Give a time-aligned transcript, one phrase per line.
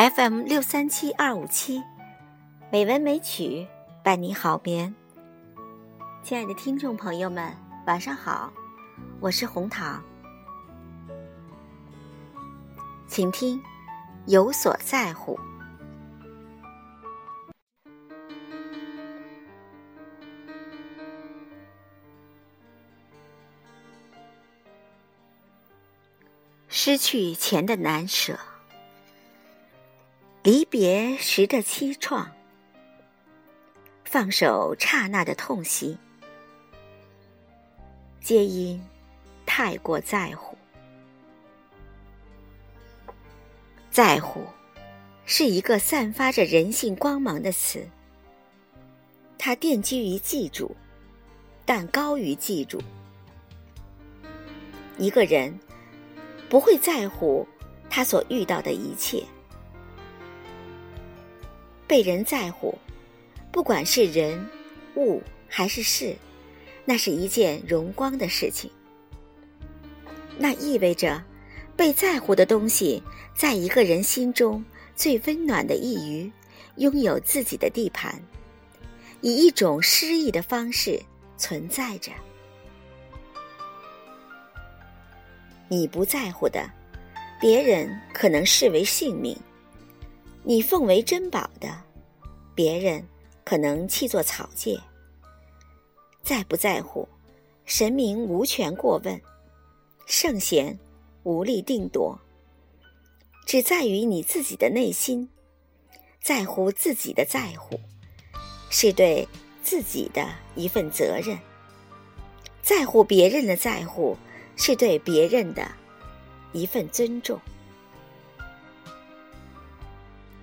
[0.00, 1.82] FM 六三七二五七，
[2.72, 3.68] 美文美曲
[4.02, 4.94] 伴你好眠。
[6.22, 7.54] 亲爱的听众朋友们，
[7.86, 8.50] 晚上好，
[9.20, 10.02] 我是红糖，
[13.06, 13.58] 请听
[14.24, 15.36] 《有所在乎》。
[26.70, 28.38] 失去前的难舍。
[30.42, 32.26] 离别时的凄怆，
[34.06, 35.98] 放手刹那的痛惜，
[38.22, 38.82] 皆因
[39.44, 40.56] 太过在乎。
[43.90, 44.42] 在乎
[45.26, 47.86] 是一个散发着人性光芒的词，
[49.36, 50.74] 它奠基于记住，
[51.66, 52.80] 但高于记住。
[54.96, 55.54] 一个人
[56.48, 57.46] 不会在乎
[57.90, 59.22] 他所遇到的一切。
[61.90, 62.72] 被人在乎，
[63.50, 64.48] 不管是人、
[64.94, 66.14] 物还是事，
[66.84, 68.70] 那是一件荣光的事情。
[70.38, 71.20] 那意味着，
[71.74, 73.02] 被在乎的东西，
[73.34, 76.32] 在一个人心中最温暖的一隅，
[76.76, 78.22] 拥有自己的地盘，
[79.20, 80.96] 以一种诗意的方式
[81.36, 82.12] 存在着。
[85.66, 86.70] 你不在乎的，
[87.40, 89.36] 别人可能视为性命。
[90.42, 91.82] 你奉为珍宝的，
[92.54, 93.06] 别人
[93.44, 94.80] 可能弃作草芥。
[96.22, 97.06] 在不在乎，
[97.66, 99.20] 神明无权过问，
[100.06, 100.78] 圣贤
[101.24, 102.18] 无力定夺。
[103.46, 105.28] 只在于你自己的内心，
[106.22, 107.78] 在乎自己的在乎，
[108.70, 109.28] 是对
[109.62, 111.36] 自己的一份责任；
[112.62, 114.16] 在乎别人的在乎，
[114.56, 115.70] 是对别人的
[116.52, 117.38] 一份尊重。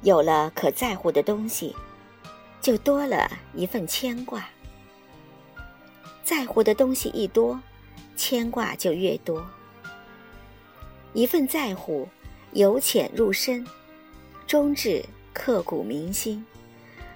[0.08, 1.76] 有了可在乎的东西，
[2.62, 4.48] 就多了一份牵挂。
[6.24, 7.60] 在乎的东西一多，
[8.16, 9.46] 牵挂就越多。
[11.12, 12.08] 一份在乎，
[12.54, 13.68] 由浅入深，
[14.48, 15.04] 终至
[15.34, 16.42] 刻骨铭心；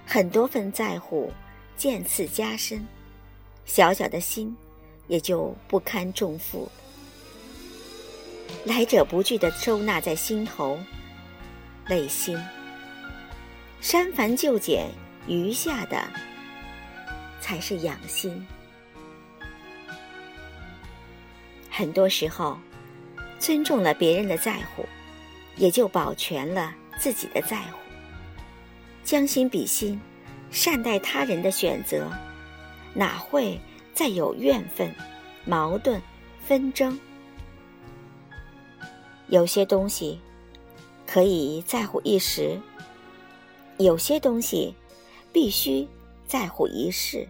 [0.04, 1.32] 很多份在乎，
[1.78, 2.86] 渐次加深，
[3.64, 4.54] 小小的心
[5.08, 6.70] 也就不堪重负
[8.66, 10.78] 来者不拒的收纳在心头，
[11.88, 12.38] 内心。
[13.82, 14.88] 删繁就简，
[15.26, 16.06] 余下的
[17.40, 18.46] 才是养心。
[21.68, 22.56] 很多时候，
[23.40, 24.86] 尊重了别人的在乎，
[25.56, 27.78] 也就保全了自己的在乎。
[29.02, 30.00] 将心比心，
[30.52, 32.08] 善待他人的选择，
[32.94, 33.60] 哪会
[33.92, 34.94] 再有怨愤、
[35.44, 36.00] 矛盾、
[36.46, 36.96] 纷争？
[39.26, 40.20] 有些东西
[41.04, 42.56] 可以在乎一时。
[43.82, 44.74] 有些东西
[45.32, 45.86] 必须
[46.26, 47.28] 在乎一世，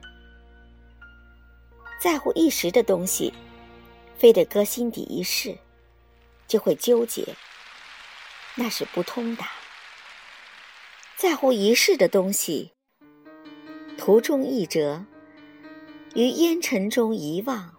[2.00, 3.32] 在乎一时的东西，
[4.18, 5.56] 非得搁心底一世，
[6.46, 7.24] 就会纠结，
[8.54, 9.44] 那是不通的。
[11.16, 12.72] 在乎一世的东西，
[13.96, 15.04] 途中一折，
[16.14, 17.76] 于烟尘中遗忘，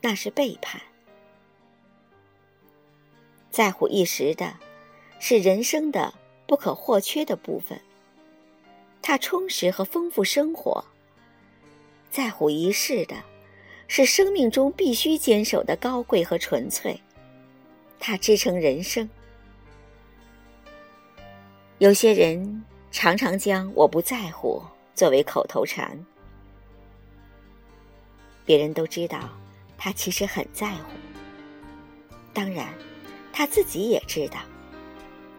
[0.00, 0.80] 那是背叛。
[3.50, 4.56] 在乎一时的，
[5.18, 6.14] 是人生的。
[6.48, 7.78] 不可或缺的部分，
[9.02, 10.82] 它充实和丰富生活。
[12.10, 13.16] 在乎一世的，
[13.86, 16.98] 是生命中必须坚守的高贵和纯粹，
[18.00, 19.06] 它支撑人生。
[21.76, 24.62] 有些人常常将“我不在乎”
[24.96, 26.02] 作为口头禅，
[28.46, 29.28] 别人都知道
[29.76, 30.92] 他其实很在乎，
[32.32, 32.72] 当然
[33.34, 34.38] 他自己也知道，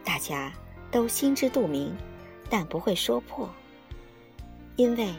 [0.05, 0.53] 大家。
[0.91, 1.95] 都心知肚明，
[2.49, 3.49] 但不会说破。
[4.75, 5.13] 因为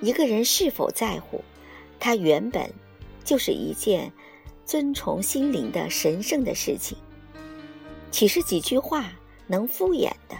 [0.00, 1.42] 一个人是否在乎，
[1.98, 2.72] 他原本
[3.24, 4.12] 就是一件
[4.64, 6.96] 尊崇心灵的神圣的事情，
[8.10, 9.12] 岂是几句话
[9.46, 10.36] 能敷衍的？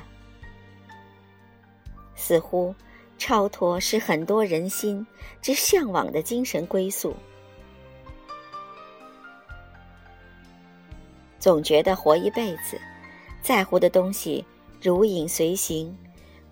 [2.15, 2.75] 似乎
[3.19, 5.07] 超脱是很多人心
[5.43, 7.15] 之向往的精神归宿。
[11.39, 12.81] 总觉得活一辈子，
[13.43, 14.45] 在乎的东西。
[14.83, 15.97] 如影随形，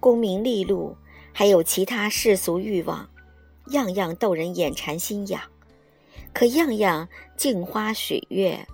[0.01, 0.97] 功名利禄，
[1.33, 3.09] 还有其他世俗欲望，
[3.69, 5.41] 样样逗人眼馋心痒，
[6.35, 8.67] 可样样镜花水月，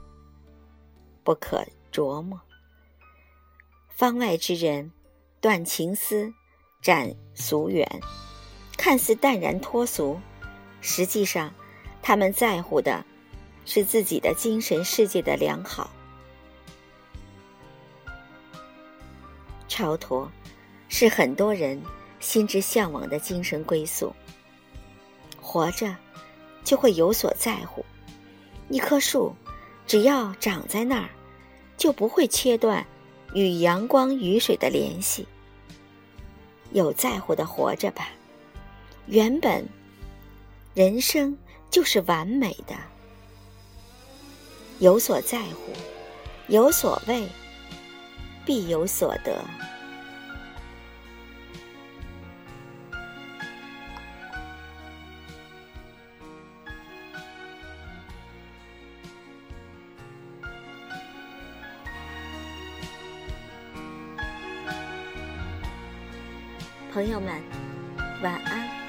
[1.23, 2.41] 不可琢磨。
[3.89, 4.91] 方外之人，
[5.41, 6.33] 断情丝，
[6.83, 7.89] 斩俗缘，
[8.77, 10.19] 看似淡然脱俗，
[10.81, 11.55] 实际上，
[12.03, 13.05] 他们在乎的，
[13.65, 15.91] 是自己的精神世界的良好。
[19.75, 20.31] 超脱，
[20.89, 21.83] 是很多人
[22.21, 24.15] 心之向往的精神归宿。
[25.43, 25.93] 活着，
[26.63, 27.85] 就会有所在乎。
[28.69, 29.35] 一棵树，
[29.85, 31.11] 只要长在那儿，
[31.77, 32.87] 就不会切断
[33.35, 35.27] 与阳光、雨水的联系。
[36.71, 38.11] 有在乎的活着吧，
[39.07, 39.69] 原本
[40.73, 41.37] 人生
[41.69, 42.77] 就是完美的。
[44.79, 45.73] 有所在乎，
[46.47, 47.29] 有所谓，
[48.45, 49.43] 必有所得。
[66.93, 67.43] 朋友们，
[68.23, 68.84] 晚安。